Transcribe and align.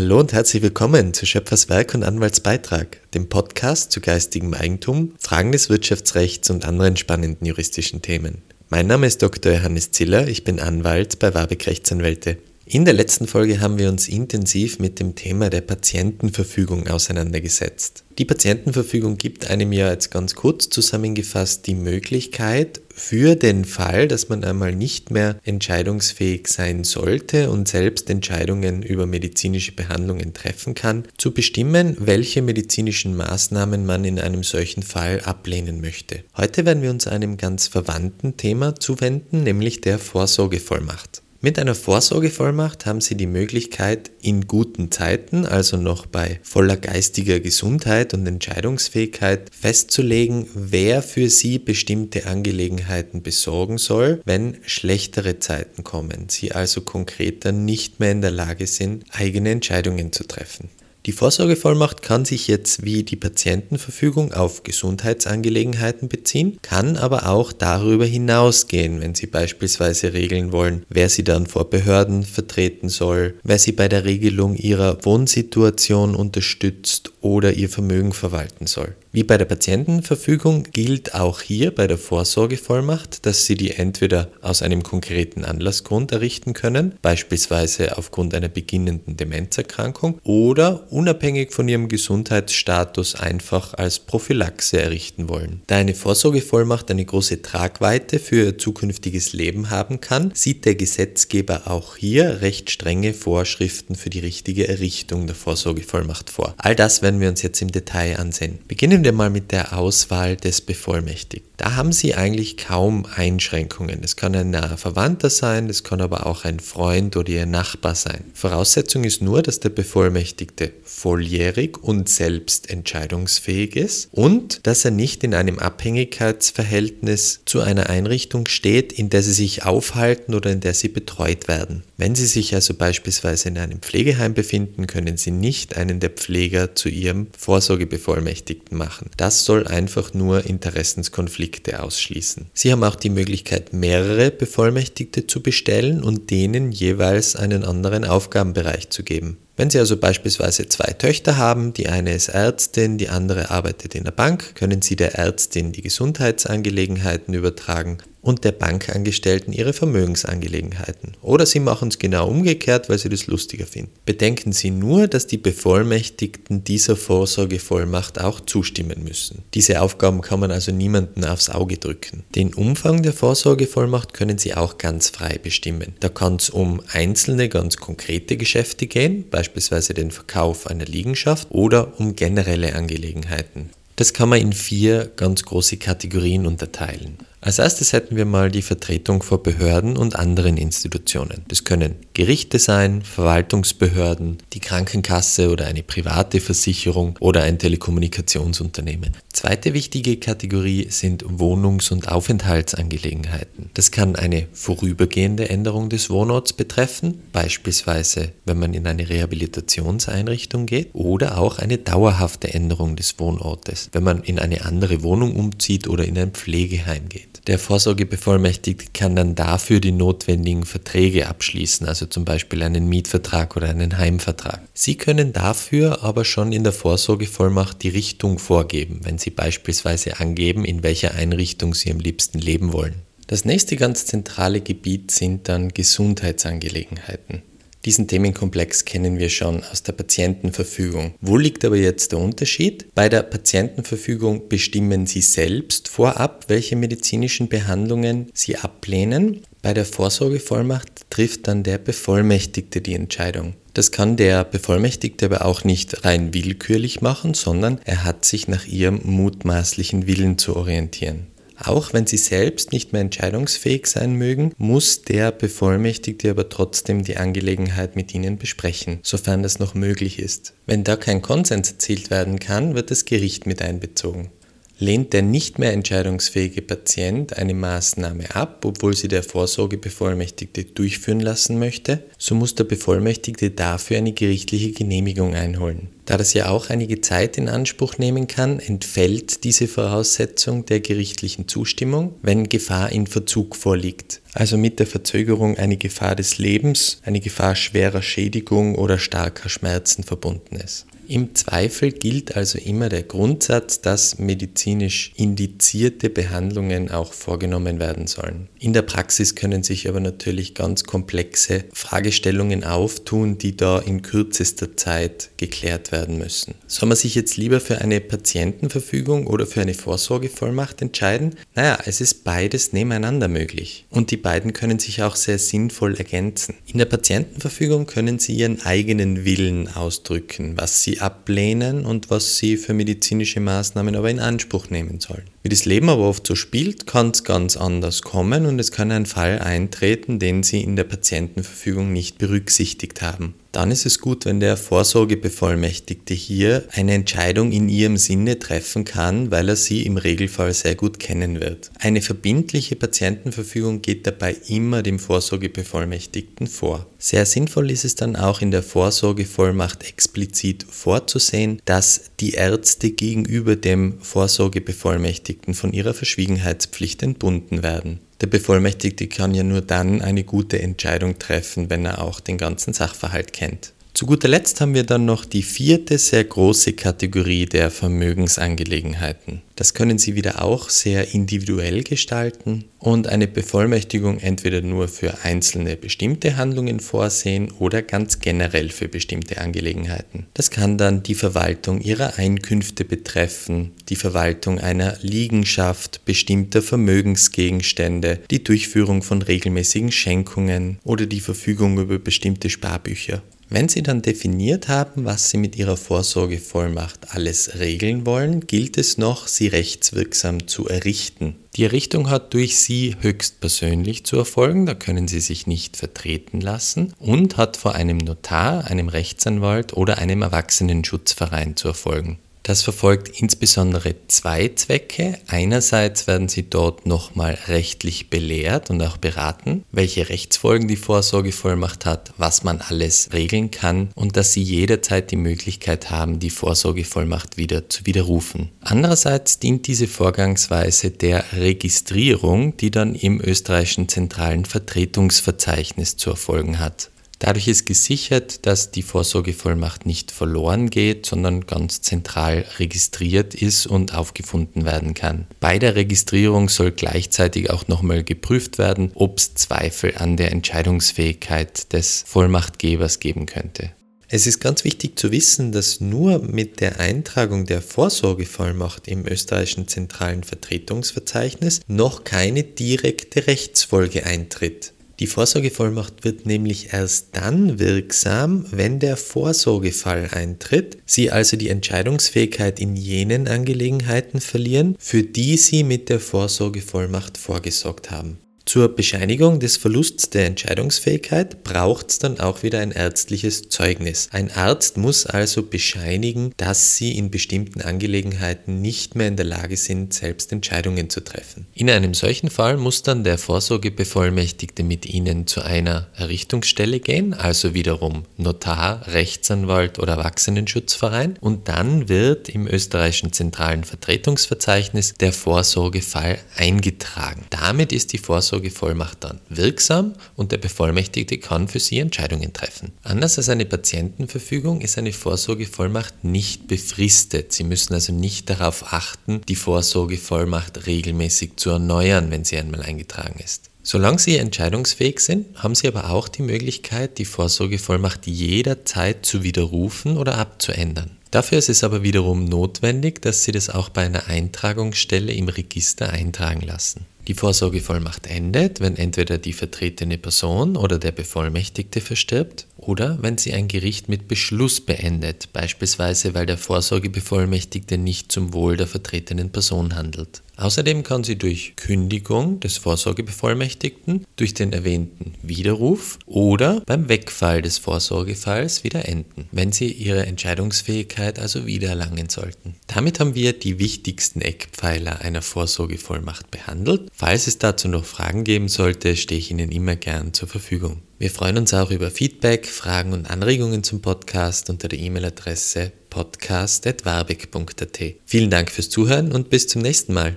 Hallo 0.00 0.20
und 0.20 0.32
herzlich 0.32 0.62
willkommen 0.62 1.12
zu 1.12 1.26
Schöpfers 1.26 1.68
Werk 1.68 1.92
und 1.92 2.04
Anwaltsbeitrag, 2.04 3.00
dem 3.14 3.28
Podcast 3.28 3.90
zu 3.90 4.00
geistigem 4.00 4.54
Eigentum, 4.54 5.16
Fragen 5.18 5.50
des 5.50 5.70
Wirtschaftsrechts 5.70 6.50
und 6.50 6.64
anderen 6.64 6.96
spannenden 6.96 7.44
juristischen 7.44 8.00
Themen. 8.00 8.38
Mein 8.68 8.86
Name 8.86 9.08
ist 9.08 9.22
Dr. 9.22 9.54
Johannes 9.54 9.90
Ziller, 9.90 10.28
ich 10.28 10.44
bin 10.44 10.60
Anwalt 10.60 11.18
bei 11.18 11.34
Warbeck 11.34 11.66
Rechtsanwälte. 11.66 12.38
In 12.70 12.84
der 12.84 12.92
letzten 12.92 13.26
Folge 13.26 13.62
haben 13.62 13.78
wir 13.78 13.88
uns 13.88 14.08
intensiv 14.08 14.78
mit 14.78 15.00
dem 15.00 15.14
Thema 15.14 15.48
der 15.48 15.62
Patientenverfügung 15.62 16.86
auseinandergesetzt. 16.86 18.04
Die 18.18 18.26
Patientenverfügung 18.26 19.16
gibt 19.16 19.48
einem 19.48 19.72
ja 19.72 19.90
jetzt 19.90 20.10
ganz 20.10 20.34
kurz 20.34 20.68
zusammengefasst 20.68 21.66
die 21.66 21.74
Möglichkeit, 21.74 22.82
für 22.94 23.36
den 23.36 23.64
Fall, 23.64 24.06
dass 24.06 24.28
man 24.28 24.44
einmal 24.44 24.74
nicht 24.74 25.10
mehr 25.10 25.40
entscheidungsfähig 25.44 26.46
sein 26.48 26.84
sollte 26.84 27.48
und 27.48 27.68
selbst 27.68 28.10
Entscheidungen 28.10 28.82
über 28.82 29.06
medizinische 29.06 29.72
Behandlungen 29.72 30.34
treffen 30.34 30.74
kann, 30.74 31.04
zu 31.16 31.32
bestimmen, 31.32 31.96
welche 31.98 32.42
medizinischen 32.42 33.16
Maßnahmen 33.16 33.86
man 33.86 34.04
in 34.04 34.18
einem 34.18 34.42
solchen 34.42 34.82
Fall 34.82 35.20
ablehnen 35.20 35.80
möchte. 35.80 36.22
Heute 36.36 36.66
werden 36.66 36.82
wir 36.82 36.90
uns 36.90 37.06
einem 37.06 37.38
ganz 37.38 37.66
verwandten 37.66 38.36
Thema 38.36 38.74
zuwenden, 38.78 39.42
nämlich 39.42 39.80
der 39.80 39.98
Vorsorgevollmacht. 39.98 41.22
Mit 41.40 41.56
einer 41.60 41.76
Vorsorgevollmacht 41.76 42.84
haben 42.84 43.00
Sie 43.00 43.14
die 43.14 43.28
Möglichkeit, 43.28 44.10
in 44.20 44.48
guten 44.48 44.90
Zeiten, 44.90 45.46
also 45.46 45.76
noch 45.76 46.06
bei 46.06 46.40
voller 46.42 46.76
geistiger 46.76 47.38
Gesundheit 47.38 48.12
und 48.12 48.26
Entscheidungsfähigkeit, 48.26 49.48
festzulegen, 49.52 50.48
wer 50.54 51.00
für 51.00 51.30
Sie 51.30 51.60
bestimmte 51.60 52.26
Angelegenheiten 52.26 53.22
besorgen 53.22 53.78
soll, 53.78 54.20
wenn 54.24 54.56
schlechtere 54.66 55.38
Zeiten 55.38 55.84
kommen, 55.84 56.28
Sie 56.28 56.50
also 56.50 56.80
konkreter 56.80 57.52
nicht 57.52 58.00
mehr 58.00 58.10
in 58.10 58.20
der 58.20 58.32
Lage 58.32 58.66
sind, 58.66 59.04
eigene 59.12 59.50
Entscheidungen 59.52 60.10
zu 60.10 60.26
treffen. 60.26 60.70
Die 61.08 61.12
Vorsorgevollmacht 61.12 62.02
kann 62.02 62.26
sich 62.26 62.48
jetzt 62.48 62.84
wie 62.84 63.02
die 63.02 63.16
Patientenverfügung 63.16 64.34
auf 64.34 64.62
Gesundheitsangelegenheiten 64.62 66.10
beziehen, 66.10 66.58
kann 66.60 66.98
aber 66.98 67.30
auch 67.30 67.50
darüber 67.50 68.04
hinausgehen, 68.04 69.00
wenn 69.00 69.14
Sie 69.14 69.26
beispielsweise 69.26 70.12
regeln 70.12 70.52
wollen, 70.52 70.84
wer 70.90 71.08
Sie 71.08 71.24
dann 71.24 71.46
vor 71.46 71.70
Behörden 71.70 72.24
vertreten 72.24 72.90
soll, 72.90 73.36
wer 73.42 73.58
Sie 73.58 73.72
bei 73.72 73.88
der 73.88 74.04
Regelung 74.04 74.54
Ihrer 74.54 75.02
Wohnsituation 75.02 76.14
unterstützt 76.14 77.10
oder 77.22 77.54
Ihr 77.54 77.70
Vermögen 77.70 78.12
verwalten 78.12 78.66
soll. 78.66 78.94
Wie 79.10 79.22
bei 79.22 79.38
der 79.38 79.46
Patientenverfügung 79.46 80.64
gilt 80.64 81.14
auch 81.14 81.40
hier 81.40 81.74
bei 81.74 81.86
der 81.86 81.96
Vorsorgevollmacht, 81.96 83.24
dass 83.24 83.46
Sie 83.46 83.54
die 83.54 83.70
entweder 83.70 84.28
aus 84.42 84.60
einem 84.60 84.82
konkreten 84.82 85.44
Anlassgrund 85.44 86.12
errichten 86.12 86.52
können, 86.52 86.94
beispielsweise 87.00 87.96
aufgrund 87.96 88.34
einer 88.34 88.48
beginnenden 88.48 89.16
Demenzerkrankung, 89.16 90.20
oder 90.24 90.92
unabhängig 90.92 91.52
von 91.52 91.68
Ihrem 91.68 91.88
Gesundheitsstatus 91.88 93.14
einfach 93.14 93.72
als 93.74 93.98
Prophylaxe 93.98 94.80
errichten 94.80 95.30
wollen. 95.30 95.62
Da 95.68 95.76
eine 95.76 95.94
Vorsorgevollmacht 95.94 96.90
eine 96.90 97.04
große 97.04 97.40
Tragweite 97.40 98.18
für 98.18 98.44
Ihr 98.44 98.58
zukünftiges 98.58 99.32
Leben 99.32 99.70
haben 99.70 100.02
kann, 100.02 100.32
sieht 100.34 100.66
der 100.66 100.74
Gesetzgeber 100.74 101.62
auch 101.64 101.96
hier 101.96 102.42
recht 102.42 102.70
strenge 102.70 103.14
Vorschriften 103.14 103.94
für 103.94 104.10
die 104.10 104.20
richtige 104.20 104.68
Errichtung 104.68 105.26
der 105.26 105.34
Vorsorgevollmacht 105.36 106.28
vor. 106.28 106.54
All 106.58 106.76
das 106.76 107.00
werden 107.00 107.20
wir 107.20 107.30
uns 107.30 107.40
jetzt 107.40 107.62
im 107.62 107.72
Detail 107.72 108.18
ansehen. 108.18 108.58
Beginnen 108.68 108.98
Beginnen 108.98 109.07
wir 109.08 109.12
mal 109.14 109.30
mit 109.30 109.52
der 109.52 109.72
Auswahl 109.72 110.36
des 110.36 110.60
Bevollmächtigten. 110.60 111.48
Da 111.56 111.74
haben 111.74 111.92
Sie 111.92 112.14
eigentlich 112.14 112.56
kaum 112.56 113.06
Einschränkungen. 113.06 114.00
Es 114.04 114.14
kann 114.16 114.36
ein 114.36 114.50
naher 114.50 114.76
Verwandter 114.76 115.30
sein, 115.30 115.68
es 115.68 115.82
kann 115.82 116.00
aber 116.00 116.26
auch 116.26 116.44
ein 116.44 116.60
Freund 116.60 117.16
oder 117.16 117.30
Ihr 117.30 117.46
Nachbar 117.46 117.94
sein. 117.94 118.22
Voraussetzung 118.34 119.04
ist 119.04 119.22
nur, 119.22 119.42
dass 119.42 119.58
der 119.58 119.70
Bevollmächtigte 119.70 120.72
volljährig 120.84 121.82
und 121.82 122.08
selbst 122.08 122.70
entscheidungsfähig 122.70 123.76
ist 123.76 124.08
und 124.12 124.66
dass 124.66 124.84
er 124.84 124.90
nicht 124.90 125.24
in 125.24 125.34
einem 125.34 125.58
Abhängigkeitsverhältnis 125.58 127.40
zu 127.46 127.60
einer 127.60 127.88
Einrichtung 127.88 128.46
steht, 128.46 128.92
in 128.92 129.08
der 129.08 129.22
Sie 129.22 129.32
sich 129.32 129.64
aufhalten 129.64 130.34
oder 130.34 130.52
in 130.52 130.60
der 130.60 130.74
Sie 130.74 130.88
betreut 130.88 131.48
werden. 131.48 131.82
Wenn 131.96 132.14
Sie 132.14 132.26
sich 132.26 132.54
also 132.54 132.74
beispielsweise 132.74 133.48
in 133.48 133.58
einem 133.58 133.80
Pflegeheim 133.80 134.34
befinden, 134.34 134.86
können 134.86 135.16
Sie 135.16 135.32
nicht 135.32 135.76
einen 135.76 135.98
der 135.98 136.10
Pfleger 136.10 136.76
zu 136.76 136.88
Ihrem 136.88 137.28
Vorsorgebevollmächtigten 137.36 138.76
machen. 138.76 138.87
Das 139.16 139.44
soll 139.44 139.66
einfach 139.66 140.14
nur 140.14 140.44
Interessenskonflikte 140.44 141.82
ausschließen. 141.82 142.46
Sie 142.54 142.72
haben 142.72 142.84
auch 142.84 142.96
die 142.96 143.10
Möglichkeit, 143.10 143.72
mehrere 143.72 144.30
Bevollmächtigte 144.30 145.26
zu 145.26 145.42
bestellen 145.42 146.02
und 146.02 146.30
denen 146.30 146.72
jeweils 146.72 147.36
einen 147.36 147.64
anderen 147.64 148.04
Aufgabenbereich 148.04 148.90
zu 148.90 149.02
geben. 149.02 149.38
Wenn 149.56 149.70
Sie 149.70 149.78
also 149.80 149.96
beispielsweise 149.96 150.68
zwei 150.68 150.92
Töchter 150.92 151.36
haben, 151.36 151.72
die 151.72 151.88
eine 151.88 152.14
ist 152.14 152.28
Ärztin, 152.28 152.96
die 152.96 153.08
andere 153.08 153.50
arbeitet 153.50 153.96
in 153.96 154.04
der 154.04 154.12
Bank, 154.12 154.54
können 154.54 154.82
Sie 154.82 154.94
der 154.94 155.16
Ärztin 155.16 155.72
die 155.72 155.82
Gesundheitsangelegenheiten 155.82 157.34
übertragen 157.34 157.98
und 158.28 158.44
der 158.44 158.52
Bankangestellten 158.52 159.54
ihre 159.54 159.72
Vermögensangelegenheiten. 159.72 161.14
Oder 161.22 161.46
Sie 161.46 161.60
machen 161.60 161.88
es 161.88 161.98
genau 161.98 162.28
umgekehrt, 162.28 162.90
weil 162.90 162.98
Sie 162.98 163.08
das 163.08 163.26
lustiger 163.26 163.64
finden. 163.64 163.92
Bedenken 164.04 164.52
Sie 164.52 164.70
nur, 164.70 165.08
dass 165.08 165.26
die 165.26 165.38
Bevollmächtigten 165.38 166.62
dieser 166.62 166.96
Vorsorgevollmacht 166.96 168.20
auch 168.20 168.40
zustimmen 168.40 169.02
müssen. 169.02 169.44
Diese 169.54 169.80
Aufgaben 169.80 170.20
kann 170.20 170.40
man 170.40 170.50
also 170.50 170.72
niemanden 170.72 171.24
aufs 171.24 171.48
Auge 171.48 171.78
drücken. 171.78 172.22
Den 172.34 172.52
Umfang 172.52 173.02
der 173.02 173.14
Vorsorgevollmacht 173.14 174.12
können 174.12 174.36
Sie 174.36 174.54
auch 174.54 174.76
ganz 174.76 175.08
frei 175.08 175.40
bestimmen. 175.42 175.94
Da 176.00 176.10
kann 176.10 176.36
es 176.36 176.50
um 176.50 176.82
einzelne, 176.92 177.48
ganz 177.48 177.78
konkrete 177.78 178.36
Geschäfte 178.36 178.88
gehen, 178.88 179.24
beispielsweise 179.30 179.94
den 179.94 180.10
Verkauf 180.10 180.66
einer 180.66 180.84
Liegenschaft 180.84 181.48
oder 181.50 181.98
um 181.98 182.14
generelle 182.14 182.74
Angelegenheiten. 182.74 183.70
Das 183.98 184.12
kann 184.12 184.28
man 184.28 184.40
in 184.40 184.52
vier 184.52 185.10
ganz 185.16 185.42
große 185.42 185.76
Kategorien 185.76 186.46
unterteilen. 186.46 187.18
Als 187.40 187.60
erstes 187.60 187.92
hätten 187.92 188.16
wir 188.16 188.24
mal 188.24 188.50
die 188.50 188.62
Vertretung 188.62 189.22
vor 189.22 189.42
Behörden 189.42 189.96
und 189.96 190.16
anderen 190.16 190.56
Institutionen. 190.56 191.44
Das 191.46 191.62
können 191.62 191.94
Gerichte 192.12 192.58
sein, 192.58 193.02
Verwaltungsbehörden, 193.02 194.38
die 194.54 194.60
Krankenkasse 194.60 195.50
oder 195.50 195.66
eine 195.66 195.84
private 195.84 196.40
Versicherung 196.40 197.16
oder 197.20 197.44
ein 197.44 197.60
Telekommunikationsunternehmen. 197.60 199.16
Zweite 199.32 199.72
wichtige 199.72 200.16
Kategorie 200.16 200.88
sind 200.90 201.24
Wohnungs- 201.28 201.92
und 201.92 202.08
Aufenthaltsangelegenheiten. 202.08 203.70
Das 203.74 203.92
kann 203.92 204.16
eine 204.16 204.48
vorübergehende 204.52 205.48
Änderung 205.48 205.90
des 205.90 206.10
Wohnorts 206.10 206.54
betreffen, 206.54 207.22
beispielsweise 207.32 208.32
wenn 208.46 208.58
man 208.58 208.74
in 208.74 208.84
eine 208.88 209.08
Rehabilitationseinrichtung 209.08 210.66
geht, 210.66 210.90
oder 210.92 211.38
auch 211.38 211.60
eine 211.60 211.78
dauerhafte 211.78 212.52
Änderung 212.52 212.96
des 212.96 213.20
Wohnortes, 213.20 213.90
wenn 213.92 214.02
man 214.02 214.24
in 214.24 214.40
eine 214.40 214.64
andere 214.64 215.04
Wohnung 215.04 215.36
umzieht 215.36 215.86
oder 215.86 216.04
in 216.04 216.18
ein 216.18 216.32
Pflegeheim 216.32 217.08
geht. 217.08 217.37
Der 217.48 217.58
Vorsorgebevollmächtigte 217.58 218.88
kann 218.92 219.16
dann 219.16 219.34
dafür 219.34 219.80
die 219.80 219.90
notwendigen 219.90 220.66
Verträge 220.66 221.28
abschließen, 221.28 221.88
also 221.88 222.04
zum 222.04 222.26
Beispiel 222.26 222.62
einen 222.62 222.90
Mietvertrag 222.90 223.56
oder 223.56 223.70
einen 223.70 223.96
Heimvertrag. 223.96 224.60
Sie 224.74 224.96
können 224.96 225.32
dafür 225.32 226.02
aber 226.02 226.26
schon 226.26 226.52
in 226.52 226.62
der 226.62 226.74
Vorsorgevollmacht 226.74 227.82
die 227.82 227.88
Richtung 227.88 228.38
vorgeben, 228.38 229.00
wenn 229.02 229.16
Sie 229.16 229.30
beispielsweise 229.30 230.20
angeben, 230.20 230.66
in 230.66 230.82
welcher 230.82 231.14
Einrichtung 231.14 231.72
Sie 231.72 231.90
am 231.90 232.00
liebsten 232.00 232.38
leben 232.38 232.74
wollen. 232.74 232.96
Das 233.28 233.46
nächste 233.46 233.76
ganz 233.76 234.04
zentrale 234.04 234.60
Gebiet 234.60 235.10
sind 235.10 235.48
dann 235.48 235.70
Gesundheitsangelegenheiten. 235.70 237.42
Diesen 237.84 238.08
Themenkomplex 238.08 238.84
kennen 238.84 239.18
wir 239.18 239.30
schon 239.30 239.62
aus 239.64 239.82
der 239.82 239.92
Patientenverfügung. 239.92 241.14
Wo 241.20 241.36
liegt 241.36 241.64
aber 241.64 241.76
jetzt 241.76 242.12
der 242.12 242.18
Unterschied? 242.18 242.86
Bei 242.94 243.08
der 243.08 243.22
Patientenverfügung 243.22 244.48
bestimmen 244.48 245.06
Sie 245.06 245.20
selbst 245.20 245.88
vorab, 245.88 246.46
welche 246.48 246.76
medizinischen 246.76 247.48
Behandlungen 247.48 248.30
Sie 248.34 248.56
ablehnen. 248.56 249.42
Bei 249.62 249.74
der 249.74 249.84
Vorsorgevollmacht 249.84 251.10
trifft 251.10 251.48
dann 251.48 251.62
der 251.62 251.78
Bevollmächtigte 251.78 252.80
die 252.80 252.94
Entscheidung. 252.94 253.54
Das 253.74 253.92
kann 253.92 254.16
der 254.16 254.44
Bevollmächtigte 254.44 255.26
aber 255.26 255.44
auch 255.44 255.62
nicht 255.62 256.04
rein 256.04 256.34
willkürlich 256.34 257.00
machen, 257.00 257.34
sondern 257.34 257.80
er 257.84 258.04
hat 258.04 258.24
sich 258.24 258.48
nach 258.48 258.66
ihrem 258.66 259.00
mutmaßlichen 259.04 260.06
Willen 260.06 260.36
zu 260.36 260.56
orientieren. 260.56 261.26
Auch 261.58 261.92
wenn 261.92 262.06
sie 262.06 262.16
selbst 262.16 262.72
nicht 262.72 262.92
mehr 262.92 263.02
entscheidungsfähig 263.02 263.86
sein 263.86 264.14
mögen, 264.14 264.52
muss 264.58 265.02
der 265.02 265.32
Bevollmächtigte 265.32 266.30
aber 266.30 266.48
trotzdem 266.48 267.02
die 267.02 267.16
Angelegenheit 267.16 267.96
mit 267.96 268.14
ihnen 268.14 268.38
besprechen, 268.38 269.00
sofern 269.02 269.42
das 269.42 269.58
noch 269.58 269.74
möglich 269.74 270.18
ist. 270.18 270.54
Wenn 270.66 270.84
da 270.84 270.96
kein 270.96 271.20
Konsens 271.20 271.72
erzielt 271.72 272.10
werden 272.10 272.38
kann, 272.38 272.74
wird 272.74 272.90
das 272.90 273.04
Gericht 273.04 273.46
mit 273.46 273.60
einbezogen. 273.60 274.30
Lehnt 274.80 275.12
der 275.12 275.22
nicht 275.22 275.58
mehr 275.58 275.72
entscheidungsfähige 275.72 276.62
Patient 276.62 277.36
eine 277.36 277.54
Maßnahme 277.54 278.36
ab, 278.36 278.64
obwohl 278.64 278.94
sie 278.94 279.08
der 279.08 279.24
Vorsorgebevollmächtigte 279.24 280.64
durchführen 280.64 281.18
lassen 281.18 281.58
möchte, 281.58 282.04
so 282.16 282.36
muss 282.36 282.54
der 282.54 282.62
Bevollmächtigte 282.62 283.50
dafür 283.50 283.96
eine 283.96 284.12
gerichtliche 284.12 284.70
Genehmigung 284.70 285.34
einholen. 285.34 285.88
Da 286.06 286.16
das 286.16 286.32
ja 286.32 286.48
auch 286.48 286.70
einige 286.70 287.00
Zeit 287.00 287.36
in 287.38 287.48
Anspruch 287.48 287.98
nehmen 287.98 288.28
kann, 288.28 288.60
entfällt 288.60 289.42
diese 289.42 289.66
Voraussetzung 289.66 290.64
der 290.64 290.78
gerichtlichen 290.78 291.48
Zustimmung, 291.48 292.14
wenn 292.22 292.48
Gefahr 292.48 292.92
in 292.92 293.08
Verzug 293.08 293.56
vorliegt. 293.56 294.20
Also 294.32 294.56
mit 294.56 294.78
der 294.78 294.86
Verzögerung 294.86 295.58
eine 295.58 295.76
Gefahr 295.76 296.14
des 296.14 296.38
Lebens, 296.38 297.00
eine 297.04 297.18
Gefahr 297.18 297.56
schwerer 297.56 298.00
Schädigung 298.00 298.76
oder 298.76 298.98
starker 298.98 299.48
Schmerzen 299.48 300.04
verbunden 300.04 300.56
ist. 300.56 300.86
Im 301.08 301.34
Zweifel 301.34 301.90
gilt 301.90 302.36
also 302.36 302.58
immer 302.58 302.90
der 302.90 303.02
Grundsatz, 303.02 303.80
dass 303.80 304.18
medizinisch 304.18 305.12
indizierte 305.16 306.10
Behandlungen 306.10 306.90
auch 306.90 307.14
vorgenommen 307.14 307.80
werden 307.80 308.06
sollen. 308.06 308.48
In 308.58 308.74
der 308.74 308.82
Praxis 308.82 309.34
können 309.34 309.62
sich 309.62 309.88
aber 309.88 310.00
natürlich 310.00 310.54
ganz 310.54 310.84
komplexe 310.84 311.64
Fragestellungen 311.72 312.62
auftun, 312.62 313.38
die 313.38 313.56
da 313.56 313.78
in 313.78 314.02
kürzester 314.02 314.76
Zeit 314.76 315.30
geklärt 315.38 315.92
werden 315.92 316.18
müssen. 316.18 316.54
Soll 316.66 316.90
man 316.90 316.98
sich 316.98 317.14
jetzt 317.14 317.38
lieber 317.38 317.60
für 317.60 317.78
eine 317.78 318.02
Patientenverfügung 318.02 319.28
oder 319.28 319.46
für 319.46 319.62
eine 319.62 319.72
Vorsorgevollmacht 319.72 320.82
entscheiden? 320.82 321.36
Naja, 321.54 321.78
es 321.86 322.02
ist 322.02 322.24
beides 322.24 322.74
nebeneinander 322.74 323.28
möglich. 323.28 323.86
Und 323.88 324.10
die 324.10 324.18
beiden 324.18 324.52
können 324.52 324.78
sich 324.78 325.02
auch 325.02 325.16
sehr 325.16 325.38
sinnvoll 325.38 325.94
ergänzen. 325.94 326.56
In 326.66 326.76
der 326.76 326.84
Patientenverfügung 326.84 327.86
können 327.86 328.18
Sie 328.18 328.34
Ihren 328.34 328.60
eigenen 328.60 329.24
Willen 329.24 329.74
ausdrücken, 329.74 330.58
was 330.58 330.82
Sie 330.82 330.97
ablehnen 331.02 331.84
und 331.84 332.10
was 332.10 332.38
sie 332.38 332.56
für 332.56 332.74
medizinische 332.74 333.40
Maßnahmen 333.40 333.96
aber 333.96 334.10
in 334.10 334.20
Anspruch 334.20 334.70
nehmen 334.70 335.00
sollen. 335.00 335.24
Wie 335.42 335.48
das 335.48 335.64
Leben 335.64 335.88
aber 335.88 336.08
oft 336.08 336.26
so 336.26 336.34
spielt, 336.34 336.86
kann 336.86 337.10
es 337.10 337.24
ganz 337.24 337.56
anders 337.56 338.02
kommen 338.02 338.44
und 338.44 338.58
es 338.58 338.70
kann 338.70 338.90
ein 338.90 339.06
Fall 339.06 339.38
eintreten, 339.38 340.18
den 340.18 340.42
Sie 340.42 340.60
in 340.60 340.76
der 340.76 340.84
Patientenverfügung 340.84 341.92
nicht 341.92 342.18
berücksichtigt 342.18 343.00
haben. 343.00 343.34
Dann 343.52 343.70
ist 343.70 343.86
es 343.86 343.98
gut, 343.98 344.26
wenn 344.26 344.40
der 344.40 344.58
Vorsorgebevollmächtigte 344.58 346.12
hier 346.12 346.64
eine 346.72 346.92
Entscheidung 346.92 347.50
in 347.50 347.70
Ihrem 347.70 347.96
Sinne 347.96 348.38
treffen 348.38 348.84
kann, 348.84 349.30
weil 349.30 349.48
er 349.48 349.56
Sie 349.56 349.86
im 349.86 349.96
Regelfall 349.96 350.52
sehr 350.52 350.74
gut 350.74 350.98
kennen 350.98 351.40
wird. 351.40 351.70
Eine 351.78 352.02
verbindliche 352.02 352.76
Patientenverfügung 352.76 353.80
geht 353.80 354.06
dabei 354.06 354.36
immer 354.48 354.82
dem 354.82 354.98
Vorsorgebevollmächtigten 354.98 356.46
vor. 356.46 356.86
Sehr 356.98 357.24
sinnvoll 357.24 357.70
ist 357.70 357.86
es 357.86 357.94
dann 357.94 358.16
auch 358.16 358.42
in 358.42 358.50
der 358.50 358.62
Vorsorgevollmacht 358.62 359.88
explizit 359.88 360.66
vorzusehen, 360.88 361.60
dass 361.66 362.12
die 362.18 362.30
Ärzte 362.30 362.90
gegenüber 362.92 363.56
dem 363.56 364.00
Vorsorgebevollmächtigten 364.00 365.52
von 365.52 365.74
ihrer 365.74 365.92
Verschwiegenheitspflicht 365.92 367.02
entbunden 367.02 367.62
werden. 367.62 368.00
Der 368.22 368.26
Bevollmächtigte 368.26 369.06
kann 369.06 369.34
ja 369.34 369.42
nur 369.42 369.60
dann 369.60 370.00
eine 370.00 370.24
gute 370.24 370.62
Entscheidung 370.62 371.18
treffen, 371.18 371.68
wenn 371.68 371.84
er 371.84 372.00
auch 372.00 372.20
den 372.20 372.38
ganzen 372.38 372.72
Sachverhalt 372.72 373.34
kennt. 373.34 373.74
Zu 373.98 374.06
guter 374.06 374.28
Letzt 374.28 374.60
haben 374.60 374.74
wir 374.74 374.84
dann 374.84 375.06
noch 375.06 375.24
die 375.24 375.42
vierte 375.42 375.98
sehr 375.98 376.22
große 376.22 376.74
Kategorie 376.74 377.46
der 377.46 377.68
Vermögensangelegenheiten. 377.68 379.42
Das 379.56 379.74
können 379.74 379.98
Sie 379.98 380.14
wieder 380.14 380.40
auch 380.40 380.70
sehr 380.70 381.14
individuell 381.14 381.82
gestalten 381.82 382.66
und 382.78 383.08
eine 383.08 383.26
Bevollmächtigung 383.26 384.20
entweder 384.20 384.60
nur 384.60 384.86
für 384.86 385.24
einzelne 385.24 385.74
bestimmte 385.74 386.36
Handlungen 386.36 386.78
vorsehen 386.78 387.50
oder 387.58 387.82
ganz 387.82 388.20
generell 388.20 388.68
für 388.68 388.86
bestimmte 388.86 389.40
Angelegenheiten. 389.40 390.26
Das 390.32 390.52
kann 390.52 390.78
dann 390.78 391.02
die 391.02 391.16
Verwaltung 391.16 391.80
Ihrer 391.80 392.18
Einkünfte 392.18 392.84
betreffen, 392.84 393.72
die 393.88 393.96
Verwaltung 393.96 394.60
einer 394.60 394.96
Liegenschaft, 395.02 396.04
bestimmter 396.04 396.62
Vermögensgegenstände, 396.62 398.20
die 398.30 398.44
Durchführung 398.44 399.02
von 399.02 399.22
regelmäßigen 399.22 399.90
Schenkungen 399.90 400.78
oder 400.84 401.06
die 401.06 401.18
Verfügung 401.18 401.80
über 401.80 401.98
bestimmte 401.98 402.48
Sparbücher. 402.48 403.24
Wenn 403.50 403.70
Sie 403.70 403.82
dann 403.82 404.02
definiert 404.02 404.68
haben, 404.68 405.06
was 405.06 405.30
Sie 405.30 405.38
mit 405.38 405.56
Ihrer 405.56 405.78
Vorsorgevollmacht 405.78 407.14
alles 407.14 407.58
regeln 407.58 408.04
wollen, 408.04 408.46
gilt 408.46 408.76
es 408.76 408.98
noch, 408.98 409.26
sie 409.26 409.48
rechtswirksam 409.48 410.48
zu 410.48 410.68
errichten. 410.68 411.36
Die 411.56 411.64
Errichtung 411.64 412.10
hat 412.10 412.34
durch 412.34 412.58
Sie 412.58 412.96
höchstpersönlich 413.00 414.04
zu 414.04 414.18
erfolgen, 414.18 414.66
da 414.66 414.74
können 414.74 415.08
Sie 415.08 415.20
sich 415.20 415.46
nicht 415.46 415.78
vertreten 415.78 416.42
lassen 416.42 416.92
und 416.98 417.38
hat 417.38 417.56
vor 417.56 417.74
einem 417.74 417.96
Notar, 417.96 418.66
einem 418.66 418.88
Rechtsanwalt 418.88 419.72
oder 419.72 419.96
einem 419.96 420.20
Erwachsenenschutzverein 420.20 421.56
zu 421.56 421.68
erfolgen. 421.68 422.18
Das 422.48 422.62
verfolgt 422.62 423.20
insbesondere 423.20 423.94
zwei 424.06 424.48
Zwecke. 424.48 425.18
Einerseits 425.26 426.06
werden 426.06 426.28
Sie 426.28 426.48
dort 426.48 426.86
nochmal 426.86 427.36
rechtlich 427.46 428.08
belehrt 428.08 428.70
und 428.70 428.80
auch 428.80 428.96
beraten, 428.96 429.66
welche 429.70 430.08
Rechtsfolgen 430.08 430.66
die 430.66 430.76
Vorsorgevollmacht 430.76 431.84
hat, 431.84 432.14
was 432.16 432.44
man 432.44 432.62
alles 432.62 433.10
regeln 433.12 433.50
kann 433.50 433.90
und 433.94 434.16
dass 434.16 434.32
Sie 434.32 434.40
jederzeit 434.40 435.10
die 435.10 435.16
Möglichkeit 435.16 435.90
haben, 435.90 436.20
die 436.20 436.30
Vorsorgevollmacht 436.30 437.36
wieder 437.36 437.68
zu 437.68 437.84
widerrufen. 437.84 438.48
Andererseits 438.62 439.38
dient 439.38 439.66
diese 439.66 439.86
Vorgangsweise 439.86 440.90
der 440.90 441.26
Registrierung, 441.34 442.56
die 442.56 442.70
dann 442.70 442.94
im 442.94 443.20
österreichischen 443.20 443.90
zentralen 443.90 444.46
Vertretungsverzeichnis 444.46 445.98
zu 445.98 446.08
erfolgen 446.08 446.60
hat. 446.60 446.88
Dadurch 447.18 447.48
ist 447.48 447.66
gesichert, 447.66 448.46
dass 448.46 448.70
die 448.70 448.82
Vorsorgevollmacht 448.82 449.86
nicht 449.86 450.12
verloren 450.12 450.70
geht, 450.70 451.04
sondern 451.06 451.46
ganz 451.46 451.82
zentral 451.82 452.44
registriert 452.58 453.34
ist 453.34 453.66
und 453.66 453.94
aufgefunden 453.94 454.64
werden 454.64 454.94
kann. 454.94 455.26
Bei 455.40 455.58
der 455.58 455.74
Registrierung 455.74 456.48
soll 456.48 456.70
gleichzeitig 456.70 457.50
auch 457.50 457.66
nochmal 457.66 458.04
geprüft 458.04 458.58
werden, 458.58 458.92
ob 458.94 459.18
es 459.18 459.34
Zweifel 459.34 459.94
an 459.96 460.16
der 460.16 460.30
Entscheidungsfähigkeit 460.30 461.72
des 461.72 462.04
Vollmachtgebers 462.06 463.00
geben 463.00 463.26
könnte. 463.26 463.72
Es 464.10 464.26
ist 464.26 464.40
ganz 464.40 464.64
wichtig 464.64 464.98
zu 464.98 465.12
wissen, 465.12 465.52
dass 465.52 465.80
nur 465.80 466.20
mit 466.20 466.60
der 466.60 466.80
Eintragung 466.80 467.44
der 467.44 467.60
Vorsorgevollmacht 467.60 468.88
im 468.88 469.06
österreichischen 469.06 469.68
zentralen 469.68 470.24
Vertretungsverzeichnis 470.24 471.60
noch 471.66 472.04
keine 472.04 472.42
direkte 472.42 473.26
Rechtsfolge 473.26 474.06
eintritt. 474.06 474.72
Die 475.00 475.06
Vorsorgevollmacht 475.06 476.04
wird 476.04 476.26
nämlich 476.26 476.72
erst 476.72 477.08
dann 477.12 477.60
wirksam, 477.60 478.46
wenn 478.50 478.80
der 478.80 478.96
Vorsorgefall 478.96 480.08
eintritt, 480.12 480.78
Sie 480.86 481.10
also 481.10 481.36
die 481.36 481.50
Entscheidungsfähigkeit 481.50 482.58
in 482.58 482.74
jenen 482.74 483.28
Angelegenheiten 483.28 484.20
verlieren, 484.20 484.74
für 484.78 485.04
die 485.04 485.36
Sie 485.36 485.62
mit 485.62 485.88
der 485.88 486.00
Vorsorgevollmacht 486.00 487.16
vorgesorgt 487.16 487.92
haben. 487.92 488.18
Zur 488.48 488.74
Bescheinigung 488.74 489.40
des 489.40 489.58
Verlusts 489.58 490.08
der 490.08 490.24
Entscheidungsfähigkeit 490.24 491.44
braucht 491.44 491.90
es 491.90 491.98
dann 491.98 492.18
auch 492.18 492.42
wieder 492.42 492.60
ein 492.60 492.70
ärztliches 492.70 493.50
Zeugnis. 493.50 494.08
Ein 494.10 494.30
Arzt 494.30 494.78
muss 494.78 495.04
also 495.04 495.42
bescheinigen, 495.42 496.32
dass 496.38 496.74
Sie 496.74 496.96
in 496.96 497.10
bestimmten 497.10 497.60
Angelegenheiten 497.60 498.62
nicht 498.62 498.94
mehr 498.94 499.08
in 499.08 499.16
der 499.16 499.26
Lage 499.26 499.58
sind, 499.58 499.92
selbst 499.92 500.32
Entscheidungen 500.32 500.88
zu 500.88 501.04
treffen. 501.04 501.46
In 501.52 501.68
einem 501.68 501.92
solchen 501.92 502.30
Fall 502.30 502.56
muss 502.56 502.82
dann 502.82 503.04
der 503.04 503.18
Vorsorgebevollmächtigte 503.18 504.62
mit 504.62 504.86
Ihnen 504.86 505.26
zu 505.26 505.42
einer 505.42 505.88
Errichtungsstelle 505.94 506.80
gehen, 506.80 507.12
also 507.12 507.52
wiederum 507.52 508.06
Notar, 508.16 508.86
Rechtsanwalt 508.86 509.78
oder 509.78 509.96
Erwachsenenschutzverein 509.98 511.18
und 511.20 511.48
dann 511.48 511.90
wird 511.90 512.30
im 512.30 512.46
österreichischen 512.46 513.12
zentralen 513.12 513.64
Vertretungsverzeichnis 513.64 514.94
der 514.94 515.12
Vorsorgefall 515.12 516.18
eingetragen. 516.34 517.26
Damit 517.28 517.74
ist 517.74 517.92
die 517.92 517.98
Vorsorge 517.98 518.37
Vorsorgevollmacht 518.38 519.04
dann 519.04 519.20
wirksam 519.28 519.94
und 520.14 520.32
der 520.32 520.38
Bevollmächtigte 520.38 521.18
kann 521.18 521.48
für 521.48 521.58
Sie 521.58 521.78
Entscheidungen 521.78 522.32
treffen. 522.32 522.72
Anders 522.82 523.18
als 523.18 523.28
eine 523.28 523.44
Patientenverfügung 523.44 524.60
ist 524.60 524.78
eine 524.78 524.92
Vorsorgevollmacht 524.92 526.04
nicht 526.04 526.46
befristet. 526.46 527.32
Sie 527.32 527.44
müssen 527.44 527.74
also 527.74 527.92
nicht 527.92 528.30
darauf 528.30 528.72
achten, 528.72 529.20
die 529.28 529.34
Vorsorgevollmacht 529.34 530.66
regelmäßig 530.66 531.36
zu 531.36 531.50
erneuern, 531.50 532.10
wenn 532.10 532.24
sie 532.24 532.36
einmal 532.36 532.62
eingetragen 532.62 533.20
ist. 533.22 533.50
Solange 533.62 533.98
Sie 533.98 534.16
entscheidungsfähig 534.16 535.00
sind, 535.00 535.42
haben 535.42 535.54
Sie 535.54 535.68
aber 535.68 535.90
auch 535.90 536.08
die 536.08 536.22
Möglichkeit, 536.22 536.96
die 536.98 537.04
Vorsorgevollmacht 537.04 538.06
jederzeit 538.06 539.04
zu 539.04 539.22
widerrufen 539.24 539.98
oder 539.98 540.16
abzuändern. 540.16 540.97
Dafür 541.10 541.38
ist 541.38 541.48
es 541.48 541.64
aber 541.64 541.82
wiederum 541.82 542.26
notwendig, 542.26 543.00
dass 543.00 543.24
Sie 543.24 543.32
das 543.32 543.48
auch 543.48 543.70
bei 543.70 543.86
einer 543.86 544.08
Eintragungsstelle 544.08 545.12
im 545.12 545.28
Register 545.28 545.90
eintragen 545.90 546.42
lassen. 546.42 546.84
Die 547.08 547.14
Vorsorgevollmacht 547.14 548.06
endet, 548.06 548.60
wenn 548.60 548.76
entweder 548.76 549.16
die 549.16 549.32
vertretene 549.32 549.96
Person 549.96 550.58
oder 550.58 550.78
der 550.78 550.92
Bevollmächtigte 550.92 551.80
verstirbt 551.80 552.46
oder 552.58 552.98
wenn 553.00 553.16
sie 553.16 553.32
ein 553.32 553.48
Gericht 553.48 553.88
mit 553.88 554.08
Beschluss 554.08 554.60
beendet, 554.60 555.32
beispielsweise 555.32 556.12
weil 556.12 556.26
der 556.26 556.36
Vorsorgebevollmächtigte 556.36 557.78
nicht 557.78 558.12
zum 558.12 558.34
Wohl 558.34 558.58
der 558.58 558.66
vertretenen 558.66 559.30
Person 559.30 559.74
handelt. 559.74 560.20
Außerdem 560.38 560.84
kann 560.84 561.02
sie 561.02 561.16
durch 561.16 561.54
Kündigung 561.56 562.38
des 562.38 562.58
Vorsorgebevollmächtigten, 562.58 564.06
durch 564.14 564.34
den 564.34 564.52
erwähnten 564.52 565.14
Widerruf 565.20 565.98
oder 566.06 566.62
beim 566.64 566.88
Wegfall 566.88 567.42
des 567.42 567.58
Vorsorgefalls 567.58 568.62
wieder 568.62 568.88
enden, 568.88 569.28
wenn 569.32 569.50
sie 569.50 569.72
ihre 569.72 570.06
Entscheidungsfähigkeit 570.06 571.18
also 571.18 571.44
wiedererlangen 571.46 572.08
sollten. 572.08 572.54
Damit 572.68 573.00
haben 573.00 573.16
wir 573.16 573.32
die 573.32 573.58
wichtigsten 573.58 574.20
Eckpfeiler 574.20 575.00
einer 575.00 575.22
Vorsorgevollmacht 575.22 576.30
behandelt. 576.30 576.88
Falls 576.94 577.26
es 577.26 577.38
dazu 577.38 577.66
noch 577.66 577.84
Fragen 577.84 578.22
geben 578.22 578.46
sollte, 578.48 578.94
stehe 578.94 579.18
ich 579.18 579.32
Ihnen 579.32 579.50
immer 579.50 579.74
gern 579.74 580.14
zur 580.14 580.28
Verfügung. 580.28 580.82
Wir 581.00 581.10
freuen 581.10 581.38
uns 581.38 581.52
auch 581.54 581.72
über 581.72 581.90
Feedback, 581.90 582.46
Fragen 582.46 582.92
und 582.92 583.10
Anregungen 583.10 583.64
zum 583.64 583.82
Podcast 583.82 584.50
unter 584.50 584.68
der 584.68 584.78
E-Mail-Adresse 584.78 585.72
podcast.warbeck.at. 585.90 587.78
Vielen 588.04 588.30
Dank 588.30 588.50
fürs 588.50 588.68
Zuhören 588.70 589.12
und 589.12 589.30
bis 589.30 589.46
zum 589.48 589.62
nächsten 589.62 589.94
Mal. 589.94 590.16